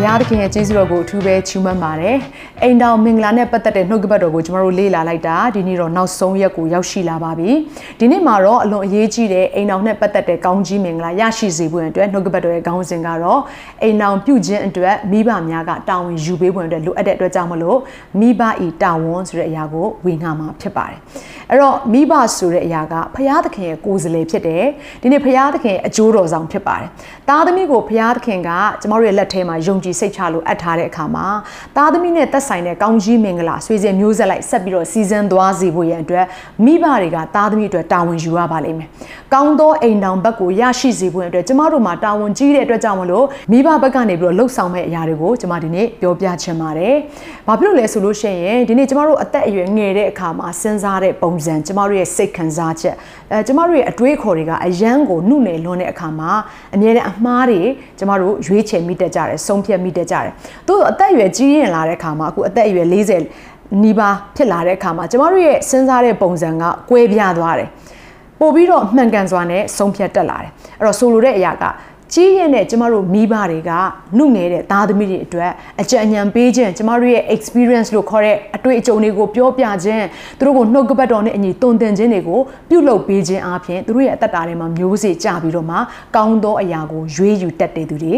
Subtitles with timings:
[0.00, 2.16] ဘုရားသခင်ရဲ့ကျေးဇူးတော်ကိုအထူးပဲချီးမွမ်းပါတယ်။
[2.62, 7.50] အိမ်တော်မင်္ဂလာနဲ့ပတ်သက်တဲ့နှုတ်ကပတ်တော်ကိုကျွန်တော်တို့လေ့လာလိုက်တာဒီနေ့တော့နောက်ဆုံးရက်ကိုရောက်ရှိလာပါပြီ။
[8.00, 13.40] ဒီနေ့မှာတော့အလွန်အရေးကြီးတဲ့အိမ်တော်နဲ့ပတ်သက်တဲ့ကောင်းကြီးမင်္ဂလာရရှိစေဖို့အတွက်နှုတ်ကပတ်တော်ရဲ့ခေါင်းစဉ်ကတော့
[13.82, 17.78] အိမ်တော်ပြုခြင်းအတွက်မိဘများကတာဝန်ယူပေးဖို့အတွက်လိုအပ်တဲ့အတွက်ကြောင့်မလို့
[18.20, 20.98] မိဘဤတာဝန်ဆိုတဲ့အရာကိုဝေငှမှာဖြစ်ပါတယ်။
[21.50, 24.64] အဲ့တော့မိဘဆိုတဲ့အရာကဘုရားသခင်ရဲ့ကိုယ်စားလှယ်ဖြစ်တယ်။
[25.02, 26.88] ဒီနေ့ဘုရားသခင်ရဲ့အကျိုးတော်ဆောင်ဖြစ်ပါတယ်။
[27.28, 31.26] သားသမီးကိုဘုရားသခင်ကကျမတို့ရဲ့လက်ထဲမှာယုံကြည်စိတ်ချလို့အပ်ထားတဲ့အခါမှာ
[31.76, 36.26] သားသမီးနဲ့သက်ဆိုင်တဲ့ကောင်းကြီးမင်္ဂလာဆွေစဉ်မျိုးဆက်လိုက်ဆက်ပြီးတော့စီစဉ်သွားစေဖို့ရန်အတွက်
[36.64, 38.88] မိဘတွေကသားသမီးအတွက်တာဝန်ယူရပါလိမ့်မယ်။
[39.34, 46.94] ကောင်းသောအိမ်တော်ဘက်ကိုရရှိစေဖို့အတွက်ကျမတို့မှာတာဝန်ကြီးတဲ့အတွက်ကြောင့်မလို့မိဘဘက်ကနေပြီးတော့လှုပ်ဆောင်မဲ့အရာတွေကိုကျမဒီနေ့ပြောပြချင်ပါတယ်။
[47.46, 52.94] ဘာဖြစ်လို့လဲဆိုလို့ရှိရင်ဒီနေ့ကျမတို့အသက်အရွယ်ငယ်တဲ့အခါမှာစဉ်းစားတဲ့ပုံစံကျမတို့ရဲ့စိတ်ခံစားချက်
[53.32, 56.30] အဲကျမတို့ရဲ့အတွေးခေါ်တွေကအယမ်းကိုနှုတ်နယ်လွန်တဲ့အခါမှာ
[56.74, 57.60] အမြဲတမ်းအမှားတွေ
[57.98, 60.32] ကျမတို့ရွေးချယ်မိတတ်ကြတယ်ဆုံးဖြတ်မိတတ်ကြတယ်။
[60.68, 67.68] သို့အသက်အရွယ်ကြီးရင်လာတဲ့အခါမှာအခုအသက်အရွယ်40နီးပါးဖြစ်လာတဲ့အခါမှာကျမတို့ရဲ့စဉ်းစားတဲ့ပုံစံကကွဲပြားသွားတယ်။
[68.40, 71.64] ပို့ပြီးတော့မှန်ကန်စွာနဲ့ဆုံးဖြတ်တက်လာတယ်။အဲ့တော့ဆိုလိုတဲ့အရာက
[72.14, 73.70] ကြီးရင်တဲ့ကျမတို့မိဘတွေက
[74.16, 80.06] နှုတ်နေတဲ့သားသမီးတွေအတွက်အကြံဉာဏ်ပေးခြင်းကျမတို့ရဲ့ experience လို့ခေါ်တဲ့အတွေ့အကြုံတွေကိုပြောပြခြင်း
[80.38, 85.76] သူတို့ကိုနှုတ်ကပတ်တော်နဲ့အညီတုံသင်ခြင်းတွေကိုပြုလုပ်ပေးခြင်းအပြင်သူတို့ရဲ့အသက်တာထဲမှာမျိုးစေ့ကြပြီးတော့မှ
[86.16, 88.14] ကောင်းသောအရာကိုရွေးယူတတ်တဲ့သူတွေ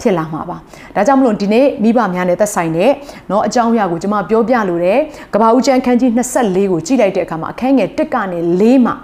[0.00, 0.56] ဖြစ်လာမှာပါ။
[0.96, 2.90] ဒါကြောင့်မလို့ဒီနေ့မိဘများနဲ့သက်ဆိုင်တဲ့
[3.28, 4.98] เนาะအကြောင်းအရာကိုကျွန်မပြောပြလိုတယ်။
[5.34, 6.10] ကဘာဦးကျမ်းခန်းကြီး
[6.40, 8.94] 24ကိုကြည့်လိုက်တဲ့အခါမှာအခန်းငယ်1ကနေ4မှာ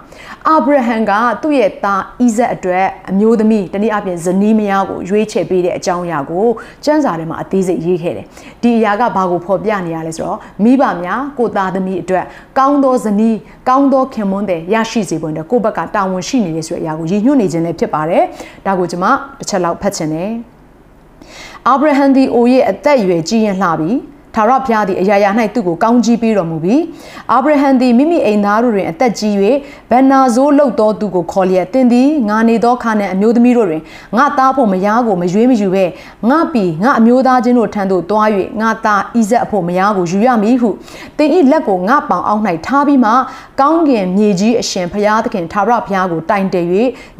[0.47, 1.11] အာဗြဟံက
[1.41, 6.47] သူ့ရဲ့သားဣဇက်အတွက်အမျိုးသမီးတနည်းအားဖြင့်ဇနီးမယားကိုရွေးချယ်ပေးတဲ့အကြောင်းအရာကို
[6.85, 8.25] ကျမ်းစာထဲမှာအသေးစိတ်ရေးခဲ့တယ်။
[8.63, 12.25] ဒီအရာကဘာကိုဖော်ပြနေရလဲဆိုတော့မိဘများကိုသားသမီးအတွက်
[12.59, 13.37] ကောင်းသောဇနီး
[13.69, 18.23] ကောင်းသောခင်မွန်းတဲ့ရရှိစေဖို့အတွက်ကိုယ့်ဘက်ကတာဝန်ရှိနေတယ်ဆိုတဲ့အရာကိုရည်ညွှန်းနေခြင်းလည်းဖြစ်ပါတယ်။
[18.65, 19.05] ဒါကိုကျွန်မ
[19.39, 20.31] တစ်ချက်လောက်ဖတ်ချင်တယ်။
[21.66, 23.92] အာဗြဟံသည်အိုရဲ့အသက်အရွယ်ကြီးရင်လှပြီ
[24.34, 26.82] ထာဝရဘုရားသည်အရာရာ၌သူ့ကိုကောင်းကြီးပေးတော်မူပြီး
[27.32, 29.34] အာဗြဟံသည်မိမိအိမ်သားတို့တွင်အသက်ကြီး၍
[29.90, 33.82] ဗန္နာဇိုးလှုပ်သောသူကိုခေါ်လျက်တင်သည်ငါနေသောခါနှင့်အမျိုးသမီးတို့တွင်
[34.16, 35.84] ငါသားဖို့မယားကိုမရွေးမယူဘဲ
[36.30, 38.28] ငါပီငါအမျိုးသားချင်းတို့ထံသို့တွား၍
[38.60, 40.70] ငါသားဣဇက်အဖို့မယားကိုယူရမည်ဟု
[41.18, 43.10] တင်ဤလက်ကိုငါပေါင်အောက်၌ထားပြီးမှ
[43.60, 46.66] ကောင်းကင်မြေကြီးအရှင်ဘုရားသခင်ထာဝရဘုရားကိုတိုင်တည်၍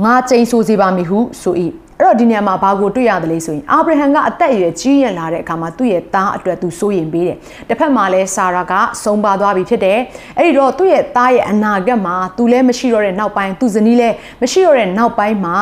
[0.04, 1.56] ငါကျိန်ဆိုစေပါမည်ဟုဆို၏
[1.99, 7.37] အဲ့တော့ဒီနေရာမှာဘာကိုတွေ့ရတယ်လဲဆိုရင်အာဗြဟံကအသက်အရွယ်ကြီးရင်လာတဲ့အခါမှာသူ့ရဲ့သားအတွက်သူစိုးရင်ပေးတယ်။
[7.69, 9.97] တစ်ဖက်မှာလဲဆာရာကဆုံးပါသွားပြီဖြစ်တယ်။
[10.37, 15.57] အဲ့ဒီတော့သူ့ရဲ့သားရဲ့အနာဂတ်မှာသူလည်းမရှိတော့တဲ့နောက်ပိုင်းသူဇနီးလည်းမရှိတော့တဲ့နောက်ပိုင်းမှာ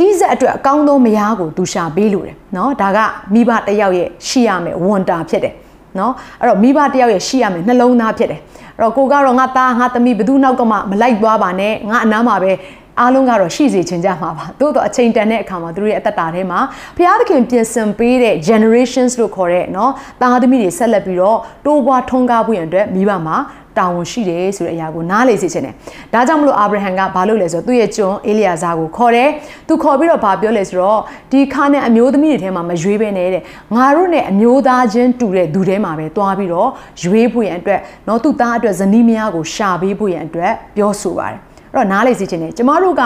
[0.00, 2.98] ဣဇက်အတွက်အကောင်းဆုံးမယားကိုသူရှာပေးလို့တယ်เนาะဒါက
[3.34, 5.54] မိဘတစ်ယောက်ရဲ့ရှိရမယ်ဝန်တာဖြစ်တယ်
[5.96, 8.40] เนาะအဲ့တော့မိဘတစ်ယောက်ရဲ့ရှိရမယ်နှလုံးသားဖြစ်တယ်
[8.76, 12.52] အဲ့တော့ကိုကတော့ငါသားငါသမီးဘယ်သူနောက်ကမှမလိုက်သွားပါနဲ့ငါအနားမှာပဲ
[13.00, 16.60] အားလုံးကတော့ရှိစေချင်ကြမှာပါသို့တော့အချိန်တန်တဲ့အခါမှာသူတို့ရဲ့အသက်တာထဲမှာ
[16.96, 19.90] ဘုရားသခင်ပြင်ဆင်ပေးတဲ့ generations လို့ခေါ်တဲ့เนาะ
[20.20, 23.36] သားသမီးတွေဆက်လက်ပြီးတော့တိုးပွားထွန်းကားဖို့ရန်အတွက်မိဘမှာ
[23.78, 25.74] တာဝန်ရှိတယ်ဆိုတဲ့အရာကိုနားလေစေချင်တယ်။
[26.12, 29.28] ဒါကြောင့်မလို့အာဗြဟံကဘာလုပ်လဲဆိုတော့သူ့ရဲ့ကျွန်အေလီယာဇာကိုခေါ်တယ်။
[29.68, 31.00] သူခေါ်ပြီးတော့ဘာပြောလဲဆိုတော့
[31.32, 33.42] ဒီခါနဲ့အမျိုးသမီးတွေထဲမှာမရွေးပဲနဲ့တဲ့။
[33.76, 36.68] ငါတို့နဲ့အမျိုးသားချင်းတူတဲ့သူထဲမှာပဲတွားပြီးတော့
[37.02, 41.40] ရွေးဖို့ရန်အတွက်နော်သူ့သားအတွက်ဇနီးမယားကိုရှာပေးဖို့ရန်အတွက်ပြောဆိုပါတယ်။
[41.75, 43.03] အဲ့တော့နားလေစီခြင်းနဲ့ကျမတို့က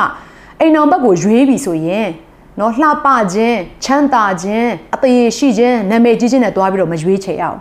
[0.60, 2.08] အိမ်တော်ဘက်ကိုရွေးပြီဆိုရင်
[2.60, 7.60] နော်လှပခြင်းချမ်းသာခြင်းအသေးရှိခြင်းနာမည်ကြီးခြင်းနဲ့တွားပြီးတော့မရွေးချယ်ရအောင်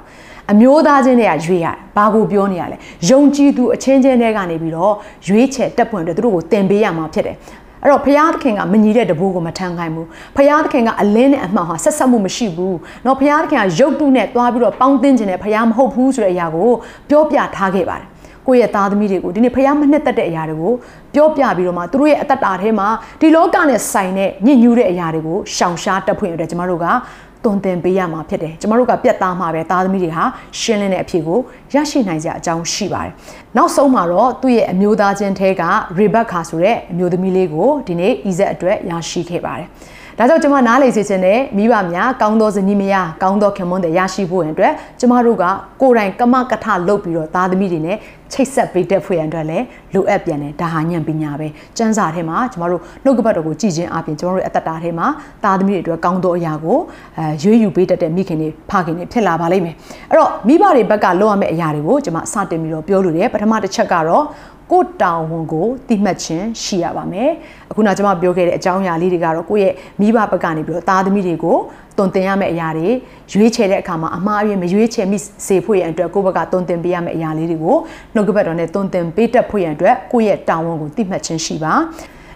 [0.52, 2.76] အမျိုးသားချင်းတွေကရွေးရတယ်။ဘာကိုပြောနေရလဲ။
[3.10, 4.94] ယုံကြည်သူအချင်းချင်းတွေကနေပြီးတော့
[5.28, 7.36] ရွေးချယ်တက်ပွင့်အတွက်သူတို့ကိုတင်ပေးရမှာဖြစ်တယ်။
[7.82, 10.06] အဲ့တော့ဘုရားသခင်ကမညီတဲ့တပိုးကိုမထမ်းခိုင်းဘူး။
[10.36, 12.74] ဘုရားသခင်ကအလင်းနဲ့အမှောင်ဟာဆက်ဆက်မှုမရှိဘူး။
[13.06, 16.70] နော်ဘုရားသခင်ကရုပ်တုနဲ့တွားပြီးတော့ပေါင်းသင်းခြင်းနဲ့ဘုရားမဟုတ်ဘူးဆိုတဲ့အရာကို
[17.10, 18.06] ပြောပြထားခဲ့ပါတယ်။
[18.48, 20.72] ကိုယ့်ရဲ့သားသမီးတွေကိုဒီနေ့ဖះမနှစ်သက်တဲ့အရာတွေကို
[21.14, 22.88] ပြောပြပြီးတော့မှသူတို့ရဲ့အသက်တာထဲမှာ
[23.20, 26.86] ဒီလောကနဲ့ဆိုင်တဲ့ညစ်ညူးတဲ့အရာတွေကိုရှောင်ရှားတက်ဖွင့်ရတဲ့ကျမတို့က
[27.44, 30.24] တွန်တင်ပေးရမှာဖြစ်တယ်ကျမတို့ကပြတ်သားမှာပဲသားသမီးတွေဟာ
[30.60, 31.38] ရှင်းလင်းတဲ့အဖြစ်ကို
[31.74, 33.12] ရရှိနိုင်ကြအကြောင်းရှိပါတယ်
[33.56, 35.62] နောက်ဆုံးမှာတော့သူ့ရဲ့အမျိုးသားချင်းထဲက
[35.98, 39.68] ရေဘက်ကာဆိုတဲ့အမျိုးသမီးလေးကိုဒီနေ့ဣဇက်အတွက်ရရှိခဲ့ပါတယ်
[40.20, 45.44] ဒါကြောင့်ကျွန်မနားလေစေချင်တဲ့မိဘများကောင်းသောဇနီးမယားကောင်းသောခင်မွန်းတွေရရှိဖို့ရန်အတွက်ကျမတို့က
[45.80, 47.96] ကိုယ်တိုင်ကမကထလုပ်ပြီးတော့သားသမီးတွေနဲ့
[48.32, 51.48] ချိတ်ဆက်ပေးတတ်ဖို့ရန်အတွက်လည်းလိုအပ်ပြန်တယ်ဒါဟာညံပညာပဲ
[51.78, 55.06] စံစာထဲမှာကျမတို့နှုတ်ကပတ်တော်ကိုကြည်ချင်းအပြင်ကျမတို့ရဲ့အသက်တာထဲမှာ
[55.44, 56.78] သားသမီးတွေအတွက်ကောင်းသောအရာကို
[57.18, 59.74] အဲရွေးယူပေးတတ်တဲ့မိခင်တွေဖခင်တွေဖြစ်လာပါလိမ့်မယ်
[60.10, 64.24] အဲ့တော့မိဘတွေဘက်ကလုပ်ရမယ့်အရာတွေကိုကျွန်မစတင်ပြီးတော့ပြောလို့ရတယ်ပထမတစ်ချက်ကတော့
[64.72, 67.30] ကိုတောင်ဝန်ကိုတိမှတ်ခြင်းရှိရပါမယ်
[67.70, 71.56] အခုနကျွန်မပြောခဲ့တဲ့အကြောင်းအရာလေးတွေကတော့ကိုယ့်ရဲ့မိဘဘက်ကနေပြီးတော့သားသမီးတွေကို
[71.98, 72.88] တုံတင်ရမယ့်အရာတွေ
[73.32, 77.76] ရွေးချယ်တဲ့အခါမှာအမှားအယွင်းမရွေးချယ်မိစေဖို့ရန်အတွက်ကိုယ့်ဘက်ကတုံတင်ပေးရမယ့်အရာလေးတွေကို
[78.14, 81.74] နှုတ်ကပတ်တော်နဲ့တုံတင်ပေးတတ်ဖို့ရန်အတွက်ကိုယ့်ရဲ့တောင်ဝန်ကိုတိမှတ်ခြင်းရှိပါ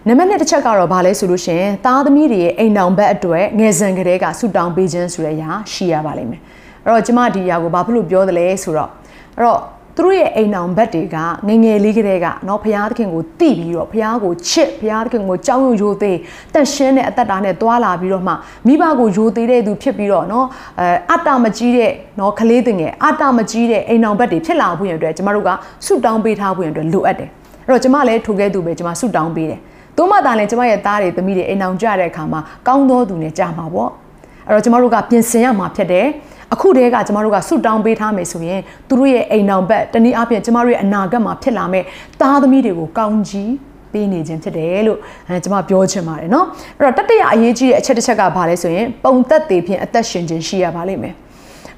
[0.09, 6.41] နံပါတ်1တစ်ချက်ကတော့ဘာလဲဆိုလို့ရှင်သားသမီးတွေရဲ့အိမ်အောင်ဘက်အတွက်ငယ်စဉ်ကလေးကဆူတောင်းပေးခြင်းဆိုတဲ့အရာရှိရပါလိမ့်မယ်
[6.85, 8.91] အဲ့တော့ကျမဒီအရာကိုဘာဖြစ်လို့ပြောသလဲဆိုတော့
[9.37, 9.61] အဲ့တော့
[9.98, 11.18] သူတို့ရဲ့အိမ်အောင်ဘက်တွေက
[11.48, 16.12] ငငယ်လေးကလေးကเนาะဘုရားသခင်ကိုတိပြီးတော့ဘုရားကိုချစ်ဘုရားသခင်ကိုကြောက်ရွံ့ရိုသေ
[16.54, 18.34] တန်ရှင်းတဲ့အသက်တာနဲ့တွာလာပြီးတော့မှ
[18.68, 20.46] မိဘကိုရိုသေတဲ့သူဖြစ်ပြီးတော့เนาะ
[20.80, 25.50] အဲအတ္တမကြီးတဲ့เนาะကလေးတင်ငယ်အတ္တမကြီးတဲ့အိမ်အောင်ဘက်တွေဖြစ်လာဖို့ရန်အတွက်ကျမတို့က
[25.86, 27.30] ဆုတောင်းပေးထားဖို့ရန်အတွက်လိုအပ်တယ်
[27.66, 29.60] အဲ့တော့ကျမလည်းထိုကဲ့သို့ပဲကျမဆုတောင်းပေးတယ်
[29.98, 33.92] သို့မှသာလည်းကျမရဲ့သားတွေသမီးတွေအိမ်အောင်ကြတဲ့အခါမှာကောင်းသောသူနဲ့ကြာမှာပေါ့
[34.48, 36.08] အဲ့တော့ကျမတို့ကပြင်ဆင်ရမှာဖြစ်တယ်
[36.54, 41.84] အခုတည်းကကျမတို့ကဆုတောင်းပေးထားမယ်ဆိုရင်သူတို့ရဲ့အိမ်အောင်ဘက်တနည်းအားဖြင့်ကျမတို့ရဲ့အနာဂတ်မှာဖြစ်လာမဲ့
[42.22, 43.52] သားသမီးတွေကိုကောင်းကြီး
[43.94, 46.46] ပေးနေခြင်းဖြစ်တယ်လို့အဲကျွန်မပြောချင်ပါတယ်เนาะ
[46.80, 51.16] အဲ့တော့တတိယအရေးကြီးတဲ့အချက်တစ်ချက်ကဘာလဲဆိုရင်ပုံသက်သေးဖြင့်အသက်ရှင်ခြင်းရှိရပါလိမ့်မယ်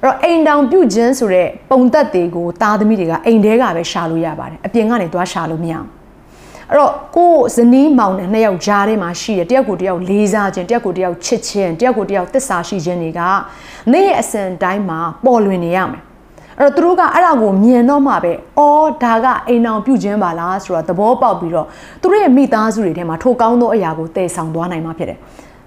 [0.02, 5.88] အဲ့တော့အိမ်တောင်ပြုတ်ခြင်းဆိုတဲ့ပုံသက်သေးကိုသားသမီးတွေကအိမ်ထဲကပဲရှာလို့ရပါတယ်အပြင်ကနေသွားရှာလို့မရအောင်
[6.71, 13.21] အဲ့တော့ကိုဇနီးမောင်နဲ့နှစ်ယောက်ကြားထဲမှာရှိတယ်တယောက်ကိုတယောက်လေးစားခြင်းတယောက်ကိုတယောက်ချစ်ခြင်းတယောက်ကိုတယောက်တစ္ဆာရှိခြင်းတွေက
[13.91, 16.01] နေ့ရဲ့အစဉ်တိုင်းမှာပေါ်လွင်နေရမယ်
[16.59, 21.67] အဲ့တော့သူတို့ကအဲ့ဒါကိုမြင်တော့မှပဲအော်ဒါကအိမ်အောင်ပြုတ်ခြင်းပါလားဆိုတော့သဘောပေါက်ပြီးတော့
[22.01, 25.19] သူတို့ရဲ့မိသားစုတွေထဲမှာထိုကောင်းသောအရာကိုတည်ဆောင်သွားနိုင်မှာဖြစ်တယ်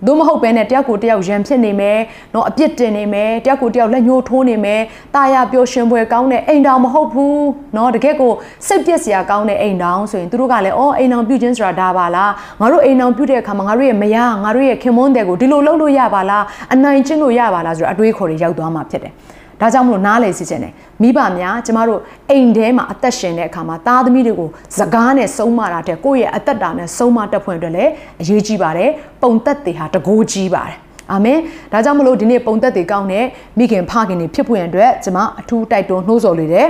[0.07, 1.99] သို့မဟုတ်ပဲနဲ့တယောက်ကိုတယောက်ရံဖြစ်နေမယ်
[2.35, 4.81] နော်အပြစ်တင်နေမယ်တယောက်ကိုတယောက်လက်ညှိုးထိုးနေမယ်
[5.15, 7.45] တာယာပျော်ရွှင်ပွဲကောင်းတဲ့အိမ်တောင်မဟုတ်ဘူး
[7.77, 8.33] နော်တကယ့်ကို
[8.67, 16.45] စိတ်ပြက်စရာကောင်းတဲ့အိမ်တောင်ဆိုရင်သူတို့ကလည်းအော်အိမ်တောင်ပြုခြင်းဆိုတာဒါပါလားငါတို့အိမ်တောင်ပြုတဲ့အခါမှာငါတို့ရဲ့မယားငါတို့ရဲ့ခင်မွန်းတဲ့ကိုဒီလိုလုပ်လို့ရပါလား
[16.75, 19.13] အနိုင်ကျင့်လို့ရပါလားဆိုတော့အတွေးခေါ်တွေရောက်သွားမှာဖြစ်တယ်
[19.61, 20.73] ဒါကြောင့်မလို့နားလည်စီခြင်းတယ်
[21.03, 22.01] မိဘများကျမတို့
[22.31, 27.91] အိမ်ထဲမှာအသက်ရှင်တဲ့အခါမှာသားသမီးတွေကိုစကားနဲ့ဆုံးမတာတဲ့ကိုယ့်ရဲ့အသက်တာနဲ့ဆုံးမတတ်ဖွင့်အတွက်လည်း
[28.21, 28.91] အရေးကြီးပါတယ်
[29.23, 30.79] ပုံသက်တွေဟာတကိုးကြီးပါတယ်
[31.13, 31.39] အာမင်
[31.73, 33.25] ဒါကြောင့်မလို့ဒီနေ့ပုံသက်တွေကောင်းတဲ့
[33.59, 36.67] မိခင်ဖခင်တွေဖြစ်ဖွင့်အတွက်ကျမအထူးတိုက်တွန်းနှိုးဆော်လိုတယ်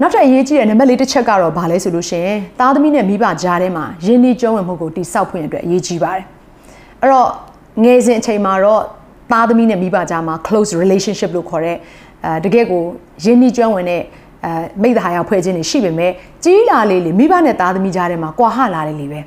[0.00, 6.24] နောက်ထပ်အရေးကြီးတဲ့နံပါတ်လေးတစ်ချက်ကတော့ဘာလဲဆိုလို့ရှိရင်သားသမီးနဲ့မိဘကြားထဲမှာယဉ်ကျေးကျွမ်းဝင်မှုကိုတိစောက်ဖွင့်အတွက်အရေးကြီးပါတယ်
[7.00, 7.28] အဲ့တော့
[7.84, 8.82] ငယ်စဉ်အချိန်မှာတော့
[9.32, 11.76] သားသမီးနဲ့မိဘကြားမှာ close relationship လို့ခေါ်တဲ့
[12.24, 12.82] အဲတကယ့်ကို
[13.24, 14.02] ရင်းနှီးကျွမ်းဝင်တဲ့
[14.44, 16.12] အဲမိသားဟာဖွဲ့ခြင်းတွေရှိပေမဲ့
[16.44, 19.20] ကြီးလာလေးလေမိဘနဲ့သားသမီးကြားထဲမှာကွာဟလာတယ်လေပဲ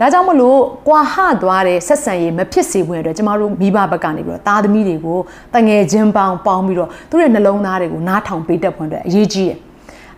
[0.00, 0.58] ဒါကြောင့်မလို့
[0.88, 5.18] ကွာဟသွားတဲ့ဆက်ဆံရေးမဖြစ်စေဘူးအတွက်ကျမတို့မိဘဘက်ကနေပြီးတော့သားသမီးတွေကို
[5.54, 9.58] တငယ်ချင်းပေါင်းပေါင်းပြီးတော့သူတို့ရဲ့နှလုံးသားတွေကိုနားထောင်ပေးတတ်ဖွယ်အတွက်အရေးကြီးတယ်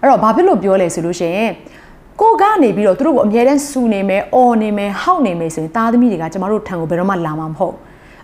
[0.01, 1.51] အဲ့တော့ဘာဖြစ်လို့ပြောလဲဆိုလို့ရှိရင်
[2.21, 7.75] ကိုကနေပြီးတော့သူတို့ကိုအမြဲတမ်းစူနေမယ်အော်နေမယ်ဟောက်နေမယ်ဆိုရင်သားသမီးတွေကကျမတို့ထံကိုဘယ်တော့မှလာမှာမဟုတ်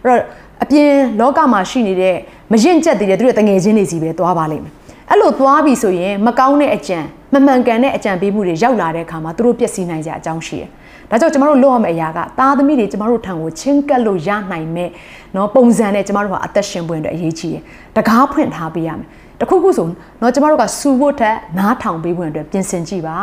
[0.03, 0.21] အဲ့တော့
[0.63, 0.91] အပြင်
[1.21, 2.17] လောကမှာရှိနေတဲ့
[2.52, 4.74] မရင်ကျက်သေးတဲ့သူတို့တငယ်ချင်းတွေစီပဲသွားပါလိမ့်မယ်
[5.10, 7.00] အဲ့လိုသွားပြီဆိုရင်မကောင်းတဲ့အကြံ
[7.34, 10.70] မမှန်ကန်တဲ့အကြံပေးမှုတွေရောက်လာတဲ့အခါမှာသူတို့ပျက်စီးနိုင်ကြအကြောင်းရှိတယ်
[11.10, 14.90] ဒါကြောင့်ကျမတို့လုပ်ရမယ့်အရာကသားသမီးတွေကျမတို့ထံကိုချင်းကပ်လို့ရနိုင်မဲ့
[15.34, 17.62] เนาะပုံစံနဲ့ကျမတို့ကအသက်ရှင်ပွင့်အတွက်အရေးကြီးတယ်
[17.96, 19.08] တကားဖွင့်ထားပေးရမယ်
[19.40, 19.88] တခုခုဆို
[20.20, 23.16] เนาะကျမတို့ကစူဖို့ထက်နားထောင်ပေးဖို့အတွက်ပြင်ဆင်ကြည့်ပါ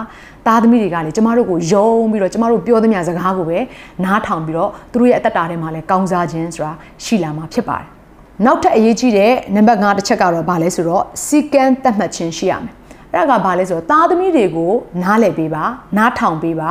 [0.46, 3.58] သားသမီးတွေကလေကျမတို့ကိုယုံပြီးတော့ကျမတို့ပြောသမျှစကားကိုပဲ
[4.04, 6.72] နားထောင်ပြီးတော့သူတို့ရဲ့အသက်တာထဲမှာလည်းကောင်းစားခြင်းဆိုတာ
[7.04, 7.88] ရှိလာမှာဖြစ်ပါတယ်
[8.45, 12.73] နောက်ထပ်အရေးကြီးတဲ့နံပါတ်5တစ်ချက်ကတော့ဘာလဲဆိုတော့စီကံတတ်မှတ်ခြင်းရှိရမယ်
[13.13, 14.71] အဲ့ဒါကဘာလဲဆိုတော့သားသမီးတွေကို
[15.03, 15.63] နားလည်ပေးပါ
[15.97, 16.69] နားထောင်ပေးပါ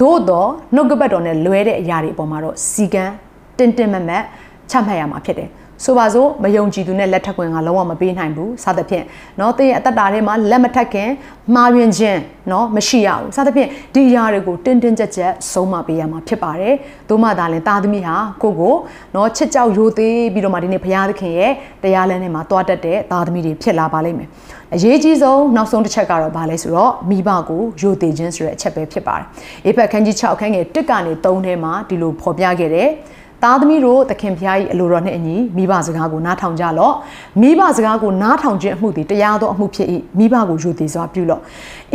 [0.00, 3.04] သို့တော့နှုတ်ကပတ်တော်နဲ့လွဲတဲ့အရာတွေအပေါ်မှာတော့စီကံ
[3.58, 4.22] တင်းတင်းမတ်မတ်
[4.70, 5.48] ချမှတ်ရမှာဖြစ်တယ်
[5.85, 9.05] ဆိုပါစို့မယုံကြည်သူနဲ့လက်ထပ်ခွင့်ကလုံးဝမပေးနိုင်ဘူးစသဖြင့်
[9.37, 11.09] เนาะတင်းရဲ့အသက်တာထဲမှာလက်မထက်ခင်
[11.55, 16.75] မှားယွင်းခြင်းเนาะမရှိရဘူးစသဖြင့်ဒီအရာတွေကိုတင်းတင်းကြပ်ကြပ်ဆုံးမပေးရမှာဖြစ်ပါတယ်
[17.09, 18.75] သို့မှသာလင်သားသမီးဟာကိုကို
[19.13, 21.51] เนาะချစ်ကြောက်ရိုသေပြီးတော့မှဒီနေ့ဘုရားသခင်ရဲ့
[21.83, 24.29] တရားလမ်းထဲမှာတွားတက်တဲ့သားသမီးတွေဖြစ်လာပါလိမ့်မယ်
[24.75, 29.25] အရေးကြီးဆုံးနောက်ဆုံးတစ်ချက်ကတော့ဘာလဲဆိုတော့မိဘကိုယိုသေးခြင်းဆိုတဲ့အချက်ပဲဖြစ်ပါတယ်။
[29.65, 32.89] အေဖက်ခန်းကြီး6ခန်းငယ်1ကနေ3ထဲမှာဒီလိုဖော်ပြခဲ့တယ်။
[33.44, 36.94] သားသမီးတို့သခင်ဖျားကြီးအလိုတော်နှင့်အညီမိဘစကားကိုနားထောင်ကြလော့
[37.40, 41.40] မိဘစကားကိုနားထောင်ခြင်းအမှုသည်တရားသောအမှုဖြစ်၏မိဘကိုယူသည်စွာပြုလော့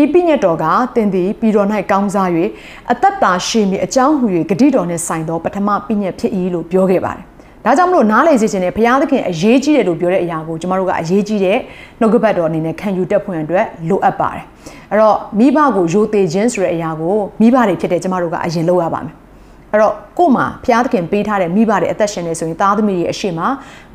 [0.02, 0.66] ဤပိညတ်တော်က
[0.96, 2.30] တင်သည်ပြီးတော်၌ကောင်းစား၍
[2.92, 7.24] အသက်တာရှိမည်အကြောင်းဟူ၍ဂတိတော်နှင့်ဆိုင်သောပထမပိညတ်ဖြစ်၏လို့ပြောခဲ့ပါတယ်
[7.66, 11.58] ဒါကြောင့်မလို့နားလေစေခြင်းနဲ့ဘုရားသခင်အရေးကြီးတယ်လို့ပြောတဲ့အရာကိုကျမတို့ကအရေးကြီးတဲ့
[12.00, 14.46] နှုတ်ကပတ်တော်အနေနဲ့ခံယူတတ်ဖွင့်အတွက်လိုအပ်ပါတယ်
[14.92, 19.16] အဲ့တော့မိဘကိုယိုသေးခြင်းဆိုတဲ့အရာကိုမိဘတွေဖြစ်တဲ့ကျမတို့ကအရင်လုပ်ရပါမယ်
[19.72, 23.40] အဲ့တော့ကို့မှာဖျားသခင်ပေးထားတဲ့မိဘတွေအသက်ရှင်နေဆိုရင်သားသမီးတွေအရှိမ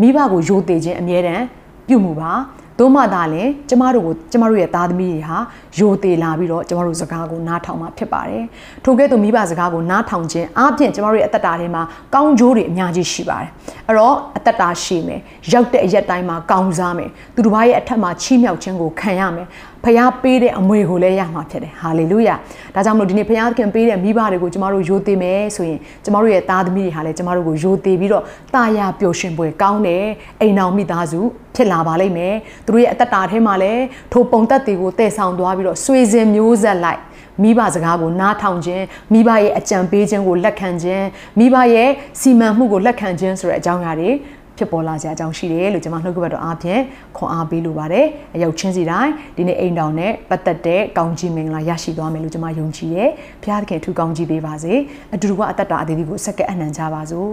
[0.00, 1.44] မိဘကိုယိုသေးခြင်းအမြဲတမ်း
[1.88, 2.32] ပြုမှုပါ
[2.78, 5.38] သို့မှသာလည်းကျမတို့ကိုကျမတို့ရဲ့သားသမီးတွေဟာ
[5.78, 8.44] ယိုသေးလာပြီးတော့ကျမတို့စကားကိုနားထောင်မှာဖြစ်ပါတယ်။
[8.84, 11.82] ထို့ကဲ့သို့မိဘစကားကိုနားထောင်ခြင်းအပြင်ကျမတို့ရဲ့အသက်တာထဲမှာ
[12.14, 13.50] ကောင်းကျိုးတွေအများကြီးရှိပါတယ်။
[13.88, 15.20] အဲ့တော့အသက်တာရှိမယ်။
[15.52, 19.46] ရောက်တဲ့အရက်တိုင်းမှာကောင်းစားမယ်။သူတစ်ပါးရဲ့အထက်မှာချီးမြှောက်ခြင်းကိုခံရမယ်။
[19.84, 22.34] ဖခင်ပေးတဲ့အမွေကိုလည်းရမှာဖြစ်တယ်။ဟာလေလုယာ။
[22.74, 28.24] ဒါကြောင့်မလို့ဒီနေ့ဖခင်ပေးတဲ့မိဘတွေကိုကျမတို့ယိုသေးမယ်ဆိုရင်ကျမတို့ရဲ့သားသမီးတွေဟာလည်းကျမတို့ကိုယိုသေးပြီးတော့
[28.54, 30.04] တာယာပျော်ရွှင်ပွဲကောင်းတယ်။
[30.40, 31.20] အိမ်အောင်မိသားစု
[31.54, 32.34] ဖြစ်လာပါလိမ့်မယ်။
[32.66, 37.00] သူတို့ရဲ့အသက်တာထဲမှာလည်းထိုပုံသက်တွေကိုတည်ဆောင်သွားပြီးတော့ဆွေစဉ်မျိုးဆက်လိုက်
[37.42, 41.04] မိဘစကားကိုနားထောင်ခြင်းမိဘရဲ့အကြံပေးခြင်းကိုလက်ခံခြင်း
[41.38, 44.10] မိဘရဲ့စီမံမှုကိုလက်ခံခြင်းဆိုတဲ့အကြောင်းအရာတွေ
[44.58, 46.80] ဖြစ်ပေါ်လာကြအကြောင်းရှိတယ်လို့ကျွန်မနှုတ်ကပတ်တော်အားဖြင့်
[47.16, 53.10] ခွန်အားပေးလိုပါတယ်အရောက်ချင်းစီတိုင်းဒီနေ့အိမ်တောင်နဲ့ပတ်သက်တဲ့ကောင်းကြီးမင်္ဂလာရရှိသွားမယ်လို့ကျွန်မယုံကြည်တယ်
[53.42, 54.74] ဘုရားသခင်ထူကောင်းကြီးပေးပါစေ
[55.14, 57.30] အတူတူကအသက်တာအသေးသေးကိုစက္ကန့်အနှံကြပါစို့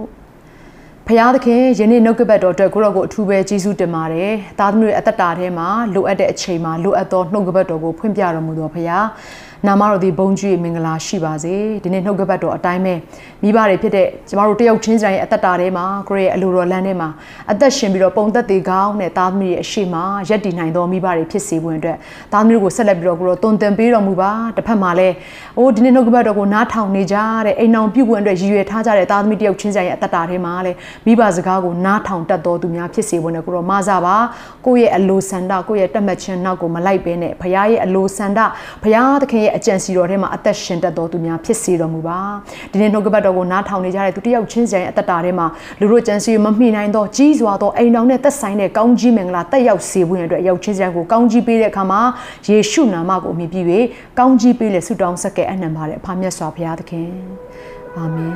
[1.08, 8.98] ဖရာသခင်ယနေ့နှုတ်ကပတ်တော်အတွက်ကိုရောကိုအထူးပဲကျေးဇူးတင်ပါတယ်။သားသမီးတွေအသက်တာထဲမှာလိုအပ်တဲ့အချိန်မှာလိုအပ်သောနှုတ်ကပတ်တော်ကိုဖွင့်ပြတော်မူတော်ဖရာ။
[9.68, 11.54] နာမတော်ဒီဘုံကြီးမင်္ဂလာရှိပါစေ
[11.84, 12.94] ဒီနေ့နှုတ်ကပတ်တော်အတိုင်းပဲ
[13.44, 17.10] မိဘတွေဖြစ်တဲ့ကျမတို့တယောက်ချင်းစီတိုင်းရဲ့အသက်တာထဲမှာကိုယ့်ရဲ့အလိုတော်လမ်းထဲမှာ
[17.52, 19.96] အသက်ရှင်ပြီးတော့ပုံသက်သေးကောင်းတဲ့သားသမီးရဲ့အရှိမ
[20.30, 21.98] ရက်တည်နိုင်သောမိဘတွေဖြစ်စေဖို့အတွက်
[22.34, 25.16] သားသမီးကိုဆက်လက်ပြီးတော့ကိုရောတုံတင်ပေးတော်မူပါတစ်ဖက်မှာလည်း
[25.58, 34.16] အိုးဒီနေ့နှုတ်ကပတ်တော်ကိုနားထောင်နေကြတဲ့အိမ်အောင်ပြုတ်ဝင်အတွက်ရည်ရွယ်ထားကြတဲ့သားသမီးတယောက်ချင်းစီရဲ့အသက်တာထဲမှာလည်းမိဘစကားကိုနားထောင်တတ်တော်သူများဖြစ်စေဖို့နဲ့ကိုရောမဆပါ
[34.66, 38.40] ကိုယ့်ရဲ့အလိုဆန္ဒကိုယ့်ရဲ့တက်မှတ်ခြင်းနောက်ကိုမလိုက်ဘဲနဲ့ဘုရားရဲ့အလိုဆန္ဒ
[38.84, 42.20] ဘုရားသခင်ရဲ့အကြံစီတော်ထဲမှာအသက်ရှင်တတ်တော်သူများဖြစ်စေတော်မူပါ
[42.72, 45.48] ဒီနေ့နှုတ်ကပတ်တော်ကိုနားထောင်နေကြတဲ့သူတယောက်ချင်းစီရဲ့အသက်တာထဲမှာ
[45.80, 52.02] လူတို့ကြံစီမမှီနိုင်သောကြီးစွာသောအိမ်တော်နဲ့သက်ဆိုင်တဲ့ကောင်းကြီးမင်္ဂလာတက်ရောက်စေဖို့ရတဲ့ရောက်ချင်းစီကိုကောင်းကြီးပေးတဲ့အခါမှာ
[52.48, 53.62] ယေရှုနာမကိုအမိပြု၍
[54.20, 57.10] ကောင်းကြီးပေးလေဆုတောင်းဆက်ကဲအနှံပါတဲ့အဖမြတ်စွာဘုရားသခင်
[57.98, 58.36] အာမင်